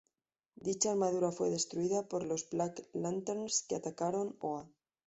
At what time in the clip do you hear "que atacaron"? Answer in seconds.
3.69-4.35